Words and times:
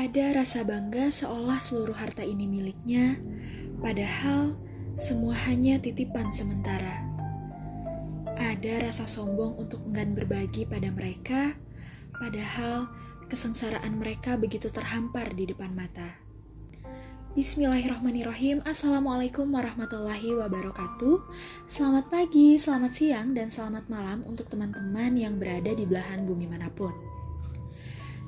Ada 0.00 0.32
rasa 0.32 0.64
bangga 0.64 1.12
seolah 1.12 1.60
seluruh 1.60 1.92
harta 1.92 2.24
ini 2.24 2.48
miliknya, 2.48 3.20
padahal 3.84 4.56
semua 4.96 5.36
hanya 5.44 5.76
titipan 5.76 6.32
sementara. 6.32 7.04
Ada 8.32 8.88
rasa 8.88 9.04
sombong 9.04 9.60
untuk 9.60 9.84
enggan 9.84 10.16
berbagi 10.16 10.64
pada 10.64 10.88
mereka, 10.88 11.52
padahal 12.16 12.88
kesengsaraan 13.28 14.00
mereka 14.00 14.40
begitu 14.40 14.72
terhampar 14.72 15.36
di 15.36 15.52
depan 15.52 15.76
mata. 15.76 16.16
Bismillahirrahmanirrahim 17.36 18.64
Assalamualaikum 18.64 19.46
warahmatullahi 19.54 20.34
wabarakatuh 20.34 21.30
Selamat 21.70 22.10
pagi, 22.10 22.58
selamat 22.58 22.90
siang, 22.90 23.36
dan 23.38 23.52
selamat 23.52 23.86
malam 23.86 24.26
untuk 24.26 24.48
teman-teman 24.48 25.14
yang 25.14 25.36
berada 25.38 25.70
di 25.70 25.86
belahan 25.86 26.26
bumi 26.26 26.50
mana 26.50 26.72
pun 26.72 26.90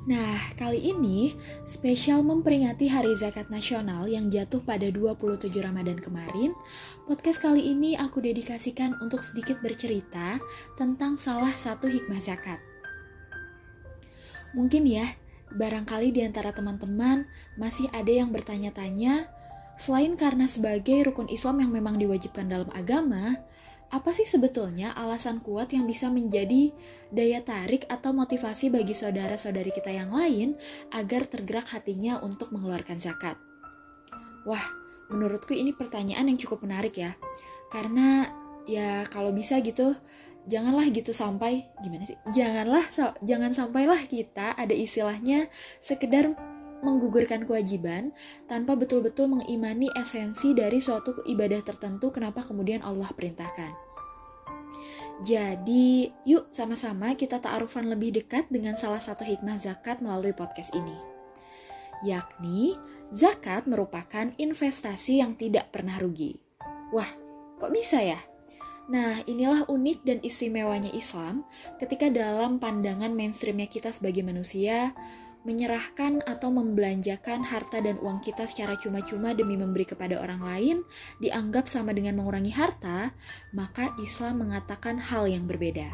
Nah, 0.03 0.35
kali 0.59 0.91
ini 0.91 1.39
spesial 1.63 2.27
memperingati 2.27 2.91
Hari 2.91 3.15
Zakat 3.15 3.55
Nasional 3.55 4.11
yang 4.11 4.35
jatuh 4.35 4.59
pada 4.59 4.91
27 4.91 5.47
Ramadan 5.63 5.95
kemarin, 5.95 6.59
podcast 7.07 7.39
kali 7.39 7.71
ini 7.71 7.95
aku 7.95 8.19
dedikasikan 8.19 8.99
untuk 8.99 9.23
sedikit 9.23 9.63
bercerita 9.63 10.43
tentang 10.75 11.15
salah 11.15 11.55
satu 11.55 11.87
hikmah 11.87 12.19
zakat. 12.19 12.59
Mungkin 14.59 14.91
ya, 14.91 15.07
barangkali 15.55 16.11
di 16.11 16.27
antara 16.27 16.51
teman-teman 16.51 17.23
masih 17.55 17.87
ada 17.95 18.11
yang 18.11 18.35
bertanya-tanya, 18.35 19.31
selain 19.79 20.19
karena 20.19 20.51
sebagai 20.51 21.15
rukun 21.15 21.31
Islam 21.31 21.63
yang 21.63 21.71
memang 21.71 22.03
diwajibkan 22.03 22.51
dalam 22.51 22.75
agama, 22.75 23.39
apa 23.93 24.09
sih 24.17 24.25
sebetulnya 24.25 24.97
alasan 24.97 25.45
kuat 25.45 25.77
yang 25.77 25.85
bisa 25.85 26.09
menjadi 26.09 26.73
daya 27.13 27.45
tarik 27.45 27.85
atau 27.93 28.17
motivasi 28.17 28.73
bagi 28.73 28.97
saudara-saudari 28.97 29.69
kita 29.69 29.93
yang 29.93 30.09
lain 30.09 30.57
agar 30.97 31.29
tergerak 31.29 31.69
hatinya 31.69 32.17
untuk 32.25 32.57
mengeluarkan 32.57 32.97
zakat? 32.97 33.37
Wah, 34.49 34.65
menurutku 35.13 35.53
ini 35.53 35.77
pertanyaan 35.77 36.25
yang 36.25 36.41
cukup 36.41 36.65
menarik 36.65 36.97
ya. 36.97 37.13
Karena 37.69 38.33
ya 38.65 39.05
kalau 39.13 39.29
bisa 39.29 39.61
gitu 39.61 39.93
janganlah 40.49 40.89
gitu 40.89 41.13
sampai 41.13 41.69
gimana 41.85 42.09
sih? 42.09 42.17
Janganlah 42.33 42.89
jangan 43.21 43.53
sampailah 43.53 44.09
kita 44.09 44.57
ada 44.57 44.73
istilahnya 44.73 45.53
sekedar 45.85 46.33
menggugurkan 46.83 47.47
kewajiban 47.47 48.11
tanpa 48.51 48.75
betul-betul 48.75 49.31
mengimani 49.31 49.89
esensi 49.95 50.53
dari 50.53 50.83
suatu 50.83 51.23
ibadah 51.25 51.63
tertentu 51.63 52.11
kenapa 52.11 52.43
kemudian 52.43 52.83
Allah 52.83 53.09
perintahkan. 53.15 53.73
Jadi, 55.23 56.11
yuk 56.27 56.51
sama-sama 56.51 57.15
kita 57.15 57.39
ta'arufan 57.39 57.87
lebih 57.87 58.19
dekat 58.19 58.51
dengan 58.51 58.75
salah 58.75 58.99
satu 58.99 59.23
hikmah 59.23 59.55
zakat 59.55 60.03
melalui 60.03 60.35
podcast 60.35 60.75
ini. 60.75 60.99
Yakni, 62.03 62.75
zakat 63.15 63.71
merupakan 63.71 64.35
investasi 64.35 65.23
yang 65.23 65.39
tidak 65.39 65.71
pernah 65.71 65.95
rugi. 66.03 66.43
Wah, 66.91 67.07
kok 67.63 67.71
bisa 67.71 68.03
ya? 68.03 68.19
Nah, 68.91 69.23
inilah 69.31 69.71
unik 69.71 69.99
dan 70.03 70.19
istimewanya 70.27 70.91
Islam 70.91 71.47
ketika 71.79 72.11
dalam 72.11 72.59
pandangan 72.59 73.15
mainstreamnya 73.15 73.71
kita 73.71 73.95
sebagai 73.95 74.27
manusia, 74.27 74.91
menyerahkan 75.43 76.23
atau 76.23 76.55
membelanjakan 76.55 77.43
harta 77.43 77.83
dan 77.83 77.99
uang 77.99 78.23
kita 78.23 78.47
secara 78.47 78.79
cuma-cuma 78.79 79.35
demi 79.35 79.59
memberi 79.59 79.87
kepada 79.87 80.19
orang 80.23 80.43
lain 80.43 80.77
dianggap 81.19 81.67
sama 81.67 81.91
dengan 81.91 82.19
mengurangi 82.19 82.55
harta, 82.55 83.11
maka 83.55 83.91
Islam 83.99 84.47
mengatakan 84.47 85.03
hal 85.03 85.27
yang 85.27 85.47
berbeda. 85.47 85.91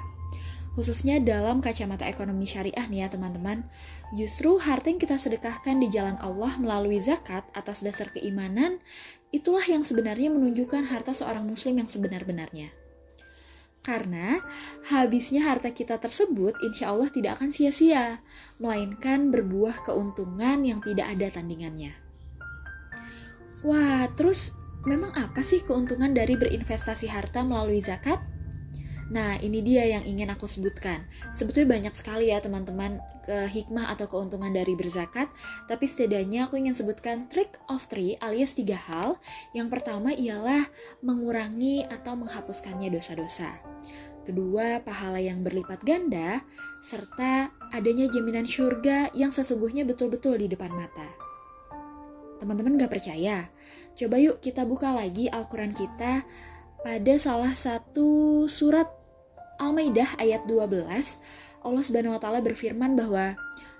Khususnya 0.79 1.19
dalam 1.19 1.59
kacamata 1.59 2.07
ekonomi 2.07 2.47
syariah 2.47 2.87
nih 2.87 3.03
ya 3.03 3.09
teman-teman, 3.11 3.67
justru 4.15 4.63
harta 4.63 4.87
yang 4.87 5.03
kita 5.03 5.19
sedekahkan 5.19 5.75
di 5.83 5.91
jalan 5.91 6.15
Allah 6.23 6.55
melalui 6.55 7.03
zakat 7.03 7.42
atas 7.51 7.83
dasar 7.83 8.14
keimanan, 8.14 8.79
itulah 9.35 9.67
yang 9.67 9.83
sebenarnya 9.83 10.31
menunjukkan 10.31 10.87
harta 10.87 11.11
seorang 11.11 11.42
muslim 11.42 11.83
yang 11.83 11.91
sebenar-benarnya. 11.91 12.88
Karena 13.89 14.37
habisnya 14.93 15.49
harta 15.49 15.73
kita 15.73 15.97
tersebut 15.97 16.61
insya 16.61 16.93
Allah 16.93 17.09
tidak 17.09 17.41
akan 17.41 17.57
sia-sia, 17.57 18.21
melainkan 18.61 19.33
berbuah 19.33 19.81
keuntungan 19.89 20.61
yang 20.61 20.85
tidak 20.85 21.09
ada 21.09 21.33
tandingannya. 21.33 21.97
Wah, 23.65 24.05
terus 24.13 24.53
memang 24.85 25.17
apa 25.17 25.41
sih 25.41 25.65
keuntungan 25.65 26.13
dari 26.13 26.37
berinvestasi 26.37 27.09
harta 27.09 27.41
melalui 27.41 27.81
zakat? 27.81 28.21
Nah, 29.09 29.41
ini 29.41 29.65
dia 29.65 29.89
yang 29.89 30.05
ingin 30.05 30.29
aku 30.29 30.45
sebutkan. 30.45 31.09
Sebetulnya 31.33 31.81
banyak 31.81 31.95
sekali 31.97 32.29
ya 32.29 32.45
teman-teman 32.45 33.01
ke 33.28 33.44
hikmah 33.52 33.92
atau 33.92 34.08
keuntungan 34.08 34.48
dari 34.48 34.72
berzakat, 34.72 35.28
tapi 35.68 35.84
setidaknya 35.84 36.48
aku 36.48 36.56
ingin 36.56 36.72
sebutkan 36.72 37.28
trick 37.28 37.61
of 37.68 37.84
three 37.84 38.16
alias 38.24 38.56
tiga 38.56 38.80
hal. 38.80 39.20
Yang 39.52 39.68
pertama 39.77 40.16
ialah 40.16 40.64
mengurangi 41.05 41.84
atau 41.84 42.16
menghapuskannya 42.16 42.89
dosa-dosa. 42.89 43.61
Kedua, 44.24 44.80
pahala 44.80 45.20
yang 45.20 45.44
berlipat 45.44 45.84
ganda, 45.84 46.40
serta 46.80 47.52
adanya 47.68 48.08
jaminan 48.08 48.48
syurga 48.48 49.12
yang 49.12 49.28
sesungguhnya 49.28 49.84
betul-betul 49.84 50.40
di 50.40 50.48
depan 50.48 50.72
mata. 50.72 51.08
Teman-teman 52.40 52.80
gak 52.80 52.92
percaya? 52.96 53.52
Coba 53.92 54.16
yuk 54.16 54.40
kita 54.40 54.64
buka 54.64 54.96
lagi 54.96 55.28
Al-Quran 55.28 55.77
kita 55.77 56.24
pada 56.80 57.14
salah 57.20 57.52
satu 57.52 58.45
surat 58.48 58.89
Al-Maidah 59.58 60.22
ayat 60.22 60.46
12, 60.46 61.48
Allah 61.67 61.83
Subhanahu 61.83 62.14
wa 62.17 62.20
taala 62.20 62.41
berfirman 62.45 62.95
bahwa 62.95 63.35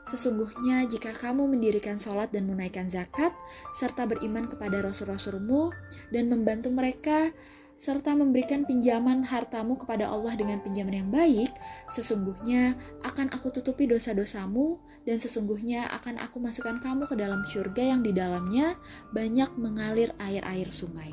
Sesungguhnya 0.09 0.89
jika 0.89 1.13
kamu 1.13 1.53
mendirikan 1.53 2.01
sholat 2.01 2.33
dan 2.33 2.49
menunaikan 2.49 2.89
zakat, 2.89 3.29
serta 3.77 4.09
beriman 4.09 4.49
kepada 4.49 4.81
rasul-rasulmu, 4.81 5.69
dan 6.09 6.33
membantu 6.33 6.73
mereka, 6.73 7.29
serta 7.77 8.17
memberikan 8.17 8.65
pinjaman 8.65 9.21
hartamu 9.21 9.77
kepada 9.77 10.09
Allah 10.09 10.33
dengan 10.33 10.65
pinjaman 10.65 11.05
yang 11.05 11.11
baik, 11.13 11.53
sesungguhnya 11.93 12.73
akan 13.05 13.29
aku 13.37 13.53
tutupi 13.53 13.85
dosa-dosamu, 13.85 14.81
dan 15.05 15.21
sesungguhnya 15.21 15.85
akan 16.01 16.17
aku 16.25 16.41
masukkan 16.41 16.81
kamu 16.81 17.05
ke 17.05 17.15
dalam 17.15 17.45
surga 17.45 17.93
yang 17.93 18.01
di 18.01 18.17
dalamnya 18.17 18.81
banyak 19.13 19.61
mengalir 19.61 20.17
air-air 20.17 20.73
sungai. 20.73 21.13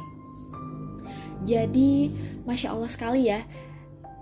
Jadi, 1.44 2.16
Masya 2.48 2.72
Allah 2.72 2.90
sekali 2.90 3.28
ya, 3.28 3.44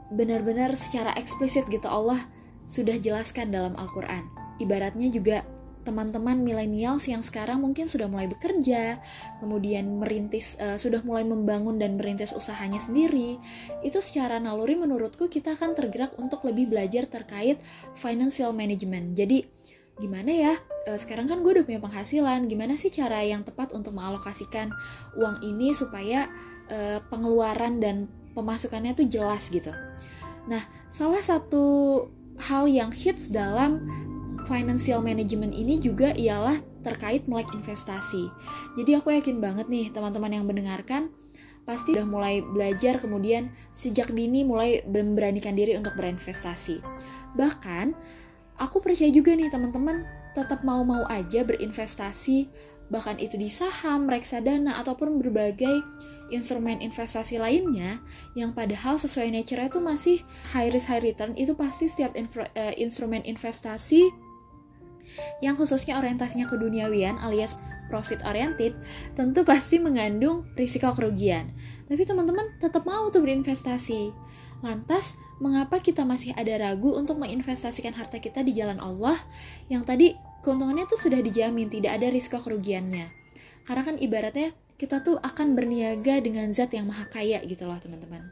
benar-benar 0.10 0.74
secara 0.74 1.14
eksplisit 1.14 1.70
gitu 1.70 1.86
Allah 1.86 2.33
sudah 2.68 2.98
jelaskan 3.00 3.52
dalam 3.52 3.74
Al-Quran. 3.76 4.28
Ibaratnya 4.62 5.10
juga 5.10 5.44
teman-teman 5.84 6.40
milenials 6.40 7.12
yang 7.12 7.20
sekarang 7.20 7.60
mungkin 7.60 7.86
sudah 7.86 8.08
mulai 8.08 8.32
bekerja, 8.32 9.04
kemudian 9.44 10.00
merintis, 10.00 10.56
uh, 10.58 10.80
sudah 10.80 11.04
mulai 11.04 11.28
membangun 11.28 11.76
dan 11.76 12.00
merintis 12.00 12.32
usahanya 12.32 12.80
sendiri, 12.80 13.36
itu 13.84 14.00
secara 14.00 14.40
naluri 14.40 14.80
menurutku 14.80 15.28
kita 15.28 15.60
akan 15.60 15.76
tergerak 15.76 16.16
untuk 16.16 16.48
lebih 16.48 16.72
belajar 16.72 17.06
terkait 17.06 17.60
financial 18.00 18.56
management. 18.56 19.14
Jadi 19.14 19.44
gimana 20.00 20.32
ya, 20.32 20.54
uh, 20.88 20.96
sekarang 20.96 21.28
kan 21.28 21.44
gue 21.44 21.52
udah 21.52 21.66
punya 21.68 21.84
penghasilan, 21.84 22.48
gimana 22.48 22.80
sih 22.80 22.90
cara 22.90 23.20
yang 23.20 23.44
tepat 23.44 23.76
untuk 23.76 23.92
mengalokasikan 23.92 24.72
uang 25.20 25.44
ini 25.44 25.76
supaya 25.76 26.32
uh, 26.72 27.04
pengeluaran 27.12 27.84
dan 27.84 28.08
pemasukannya 28.34 28.96
tuh 28.96 29.06
jelas 29.12 29.52
gitu. 29.52 29.70
Nah, 30.48 30.64
salah 30.88 31.22
satu 31.22 32.08
hal 32.44 32.68
yang 32.68 32.92
hits 32.92 33.32
dalam 33.32 33.88
financial 34.44 35.00
management 35.00 35.56
ini 35.56 35.80
juga 35.80 36.12
ialah 36.20 36.60
terkait 36.84 37.24
melek 37.32 37.48
investasi. 37.56 38.28
Jadi 38.76 38.92
aku 39.00 39.16
yakin 39.16 39.40
banget 39.40 39.72
nih 39.72 39.88
teman-teman 39.96 40.36
yang 40.36 40.46
mendengarkan 40.46 41.08
pasti 41.64 41.96
udah 41.96 42.04
mulai 42.04 42.44
belajar 42.44 43.00
kemudian 43.00 43.48
sejak 43.72 44.12
dini 44.12 44.44
mulai 44.44 44.84
memberanikan 44.84 45.56
diri 45.56 45.80
untuk 45.80 45.96
berinvestasi. 45.96 46.84
Bahkan 47.40 47.96
aku 48.60 48.84
percaya 48.84 49.08
juga 49.08 49.32
nih 49.32 49.48
teman-teman 49.48 50.04
tetap 50.36 50.68
mau-mau 50.68 51.08
aja 51.08 51.48
berinvestasi 51.48 52.52
bahkan 52.92 53.16
itu 53.18 53.40
di 53.40 53.48
saham, 53.48 54.12
reksadana 54.12 54.78
ataupun 54.84 55.18
berbagai 55.18 55.82
instrumen 56.32 56.80
investasi 56.80 57.42
lainnya 57.42 58.00
yang 58.38 58.56
padahal 58.56 58.96
sesuai 58.96 59.34
nature 59.34 59.60
itu 59.64 59.80
masih 59.84 60.18
high 60.56 60.72
risk 60.72 60.88
high 60.88 61.04
return 61.04 61.36
itu 61.36 61.58
pasti 61.58 61.90
setiap 61.90 62.16
infra, 62.16 62.48
uh, 62.56 62.74
instrumen 62.80 63.26
investasi 63.26 64.12
yang 65.44 65.60
khususnya 65.60 66.00
orientasinya 66.00 66.48
ke 66.48 66.56
duniawian 66.56 67.20
alias 67.20 67.60
profit 67.92 68.24
oriented 68.26 68.74
tentu 69.14 69.46
pasti 69.46 69.78
mengandung 69.78 70.48
risiko 70.58 70.90
kerugian. 70.96 71.54
Tapi 71.86 72.02
teman-teman 72.08 72.58
tetap 72.58 72.88
mau 72.88 73.12
tuh 73.14 73.22
berinvestasi. 73.22 74.16
Lantas, 74.64 75.20
mengapa 75.44 75.84
kita 75.84 76.08
masih 76.08 76.32
ada 76.40 76.56
ragu 76.56 76.96
untuk 76.96 77.20
menginvestasikan 77.20 77.92
harta 77.94 78.18
kita 78.18 78.42
di 78.42 78.56
jalan 78.56 78.80
Allah 78.80 79.20
yang 79.68 79.84
tadi 79.84 80.16
keuntungannya 80.42 80.88
tuh 80.88 80.96
sudah 80.96 81.20
dijamin, 81.20 81.68
tidak 81.68 82.00
ada 82.00 82.08
risiko 82.08 82.40
kerugiannya. 82.40 83.12
Karena 83.68 83.84
kan 83.84 83.96
ibaratnya 84.00 84.56
kita 84.84 85.00
tuh 85.00 85.16
akan 85.16 85.56
berniaga 85.56 86.20
dengan 86.20 86.52
zat 86.52 86.76
yang 86.76 86.92
maha 86.92 87.08
kaya 87.08 87.40
gitu 87.48 87.64
loh 87.64 87.80
teman-teman. 87.80 88.28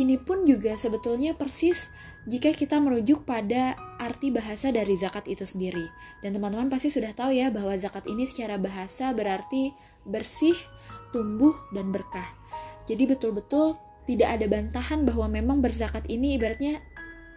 ini 0.00 0.16
pun 0.16 0.48
juga 0.48 0.80
sebetulnya 0.80 1.36
persis 1.36 1.92
jika 2.24 2.56
kita 2.56 2.80
merujuk 2.80 3.28
pada 3.28 3.76
arti 4.00 4.32
bahasa 4.32 4.72
dari 4.72 4.96
zakat 4.96 5.28
itu 5.28 5.44
sendiri. 5.44 5.84
Dan 6.24 6.32
teman-teman 6.32 6.72
pasti 6.72 6.88
sudah 6.88 7.12
tahu 7.12 7.36
ya 7.36 7.52
bahwa 7.52 7.76
zakat 7.76 8.08
ini 8.08 8.24
secara 8.24 8.56
bahasa 8.56 9.12
berarti 9.12 9.76
bersih, 10.08 10.56
tumbuh, 11.12 11.52
dan 11.76 11.92
berkah. 11.92 12.24
Jadi 12.88 13.12
betul-betul 13.12 13.76
tidak 14.08 14.40
ada 14.40 14.46
bantahan 14.48 15.04
bahwa 15.04 15.28
memang 15.28 15.60
berzakat 15.60 16.08
ini 16.08 16.40
ibaratnya 16.40 16.80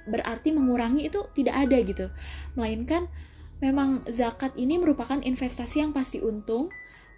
berarti 0.07 0.55
mengurangi 0.55 1.11
itu 1.11 1.27
tidak 1.35 1.67
ada 1.67 1.77
gitu. 1.83 2.07
Melainkan 2.55 3.11
memang 3.59 4.07
zakat 4.07 4.55
ini 4.55 4.79
merupakan 4.79 5.19
investasi 5.19 5.83
yang 5.83 5.91
pasti 5.91 6.23
untung 6.23 6.71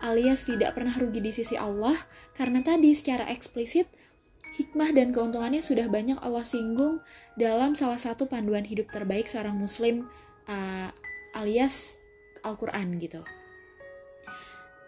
alias 0.05 0.45
tidak 0.45 0.77
pernah 0.77 0.93
rugi 0.93 1.19
di 1.19 1.33
sisi 1.33 1.57
Allah 1.57 1.97
karena 2.37 2.61
tadi 2.61 2.93
secara 2.93 3.25
eksplisit 3.33 3.89
hikmah 4.55 4.93
dan 4.95 5.11
keuntungannya 5.11 5.59
sudah 5.59 5.89
banyak 5.89 6.15
Allah 6.21 6.45
singgung 6.45 7.03
dalam 7.35 7.73
salah 7.73 7.99
satu 7.99 8.29
panduan 8.29 8.63
hidup 8.63 8.87
terbaik 8.93 9.27
seorang 9.27 9.57
muslim 9.57 10.07
uh, 10.47 10.89
alias 11.35 11.97
Al-Quran 12.45 13.01
gitu. 13.01 13.25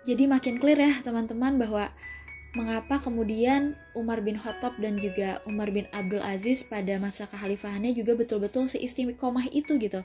Jadi 0.08 0.24
makin 0.24 0.56
clear 0.62 0.80
ya 0.80 0.94
teman-teman 1.04 1.60
bahwa 1.60 1.92
mengapa 2.58 2.98
kemudian 2.98 3.78
Umar 3.94 4.26
bin 4.26 4.42
Khattab 4.42 4.82
dan 4.82 4.98
juga 4.98 5.38
Umar 5.46 5.70
bin 5.70 5.86
Abdul 5.94 6.26
Aziz 6.26 6.66
pada 6.66 6.98
masa 6.98 7.30
kekhalifahannya 7.30 7.94
juga 7.94 8.18
betul-betul 8.18 8.66
seistimewa 8.66 9.46
itu 9.54 9.78
gitu 9.78 10.02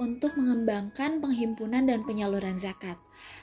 untuk 0.00 0.32
mengembangkan 0.40 1.20
penghimpunan 1.20 1.84
dan 1.84 2.00
penyaluran 2.08 2.56
zakat. 2.56 2.96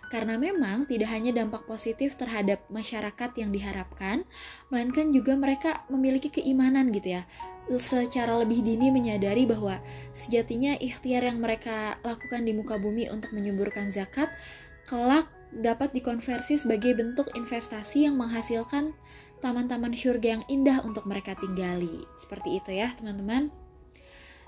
Karena 0.09 0.42
memang 0.42 0.89
tidak 0.89 1.13
hanya 1.13 1.30
dampak 1.38 1.69
positif 1.69 2.18
terhadap 2.18 2.65
masyarakat 2.74 3.30
yang 3.38 3.54
diharapkan, 3.54 4.25
melainkan 4.74 5.13
juga 5.13 5.38
mereka 5.38 5.86
memiliki 5.94 6.33
keimanan 6.33 6.89
gitu 6.89 7.21
ya. 7.21 7.30
Secara 7.69 8.42
lebih 8.42 8.65
dini 8.65 8.89
menyadari 8.89 9.45
bahwa 9.45 9.77
sejatinya 10.18 10.74
ikhtiar 10.81 11.30
yang 11.30 11.38
mereka 11.38 12.01
lakukan 12.01 12.42
di 12.42 12.57
muka 12.57 12.81
bumi 12.81 13.06
untuk 13.13 13.38
menyuburkan 13.38 13.94
zakat 13.94 14.33
kelak 14.88 15.27
dapat 15.54 15.96
dikonversi 15.96 16.60
sebagai 16.60 16.98
bentuk 16.98 17.32
investasi 17.34 18.08
yang 18.10 18.20
menghasilkan 18.20 18.92
taman-taman 19.40 19.94
surga 19.94 20.40
yang 20.40 20.44
indah 20.50 20.82
untuk 20.84 21.06
mereka 21.06 21.38
tinggali. 21.38 22.04
Seperti 22.18 22.58
itu 22.58 22.72
ya, 22.74 22.94
teman-teman. 22.98 23.54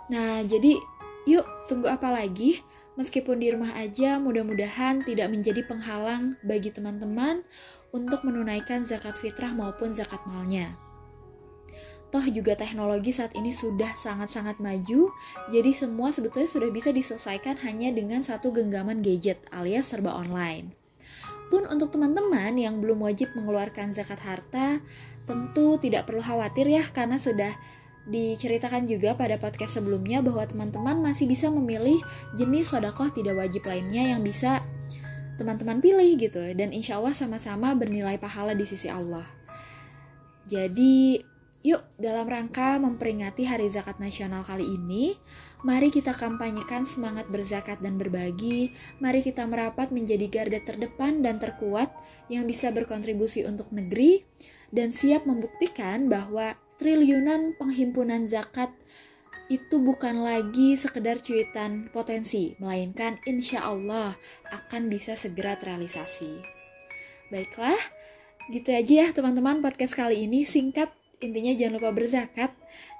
Nah, 0.10 0.42
jadi 0.44 0.76
yuk 1.30 1.46
tunggu 1.70 1.88
apa 1.90 2.10
lagi? 2.10 2.62
Meskipun 3.00 3.40
di 3.40 3.48
rumah 3.54 3.72
aja, 3.80 4.20
mudah-mudahan 4.20 5.08
tidak 5.08 5.32
menjadi 5.32 5.64
penghalang 5.64 6.36
bagi 6.44 6.68
teman-teman 6.68 7.48
untuk 7.96 8.28
menunaikan 8.28 8.84
zakat 8.84 9.16
fitrah 9.16 9.56
maupun 9.56 9.96
zakat 9.96 10.20
malnya. 10.28 10.76
Toh 12.10 12.26
juga 12.26 12.58
teknologi 12.58 13.14
saat 13.14 13.38
ini 13.38 13.54
sudah 13.54 13.94
sangat-sangat 13.94 14.58
maju, 14.58 15.14
jadi 15.54 15.72
semua 15.78 16.10
sebetulnya 16.10 16.50
sudah 16.50 16.74
bisa 16.74 16.90
diselesaikan 16.90 17.62
hanya 17.62 17.94
dengan 17.94 18.26
satu 18.26 18.50
genggaman 18.50 19.06
gadget 19.06 19.46
alias 19.54 19.94
serba 19.94 20.18
online. 20.18 20.79
Pun 21.50 21.66
untuk 21.66 21.90
teman-teman 21.90 22.54
yang 22.56 22.78
belum 22.78 23.02
wajib 23.02 23.34
mengeluarkan 23.34 23.90
zakat 23.90 24.22
harta, 24.22 24.80
tentu 25.26 25.82
tidak 25.82 26.06
perlu 26.06 26.22
khawatir 26.22 26.70
ya 26.70 26.86
karena 26.94 27.18
sudah 27.18 27.54
diceritakan 28.10 28.90
juga 28.90 29.14
pada 29.14 29.38
podcast 29.38 29.78
sebelumnya 29.78 30.26
bahwa 30.26 30.42
teman-teman 30.50 30.98
masih 30.98 31.30
bisa 31.30 31.54
memilih 31.54 32.02
jenis 32.34 32.74
sodakoh 32.74 33.14
tidak 33.14 33.38
wajib 33.38 33.62
lainnya 33.70 34.18
yang 34.18 34.26
bisa 34.26 34.66
teman-teman 35.38 35.80
pilih 35.80 36.18
gitu 36.18 36.42
dan 36.58 36.74
insya 36.74 36.98
Allah 37.00 37.14
sama-sama 37.14 37.72
bernilai 37.78 38.18
pahala 38.18 38.58
di 38.58 38.66
sisi 38.66 38.90
Allah. 38.90 39.24
Jadi 40.50 41.22
yuk 41.60 41.84
dalam 42.00 42.24
rangka 42.24 42.80
memperingati 42.80 43.44
Hari 43.44 43.68
Zakat 43.68 44.00
Nasional 44.00 44.48
kali 44.48 44.64
ini, 44.64 45.20
mari 45.68 45.92
kita 45.92 46.16
kampanyekan 46.16 46.88
semangat 46.88 47.28
berzakat 47.28 47.84
dan 47.84 48.00
berbagi. 48.00 48.72
Mari 49.04 49.20
kita 49.20 49.44
merapat 49.44 49.92
menjadi 49.92 50.26
garda 50.32 50.60
terdepan 50.64 51.20
dan 51.20 51.36
terkuat 51.36 51.92
yang 52.32 52.48
bisa 52.48 52.72
berkontribusi 52.72 53.44
untuk 53.44 53.68
negeri 53.76 54.24
dan 54.72 54.96
siap 54.96 55.28
membuktikan 55.28 56.08
bahwa 56.08 56.56
triliunan 56.80 57.60
penghimpunan 57.60 58.24
zakat 58.24 58.72
itu 59.50 59.82
bukan 59.82 60.22
lagi 60.22 60.78
sekedar 60.78 61.20
cuitan 61.20 61.90
potensi, 61.90 62.54
melainkan 62.62 63.18
insya 63.26 63.66
Allah 63.66 64.14
akan 64.54 64.88
bisa 64.88 65.18
segera 65.18 65.58
terrealisasi. 65.58 66.40
Baiklah, 67.34 67.82
gitu 68.54 68.70
aja 68.70 68.94
ya 68.94 69.08
teman-teman 69.10 69.66
podcast 69.66 69.98
kali 69.98 70.30
ini 70.30 70.46
singkat 70.46 70.94
intinya 71.20 71.52
jangan 71.56 71.80
lupa 71.80 71.92
berzakat 71.96 72.52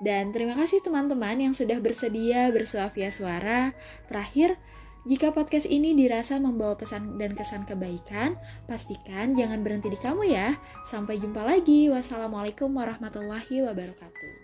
dan 0.04 0.32
terima 0.36 0.56
kasih 0.56 0.84
teman-teman 0.84 1.40
yang 1.40 1.54
sudah 1.56 1.80
bersedia 1.80 2.52
bersua 2.52 2.92
via 2.92 3.12
suara. 3.12 3.72
Terakhir, 4.08 4.60
jika 5.08 5.32
podcast 5.32 5.66
ini 5.66 5.96
dirasa 5.96 6.38
membawa 6.38 6.76
pesan 6.76 7.16
dan 7.16 7.32
kesan 7.32 7.64
kebaikan, 7.64 8.36
pastikan 8.68 9.32
jangan 9.32 9.64
berhenti 9.64 9.88
di 9.88 10.00
kamu 10.00 10.28
ya. 10.28 10.60
Sampai 10.86 11.18
jumpa 11.18 11.42
lagi. 11.42 11.88
Wassalamualaikum 11.88 12.70
warahmatullahi 12.76 13.64
wabarakatuh. 13.64 14.39